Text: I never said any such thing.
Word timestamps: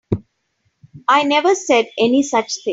I 1.07 1.25
never 1.25 1.53
said 1.53 1.85
any 1.99 2.23
such 2.23 2.51
thing. 2.63 2.69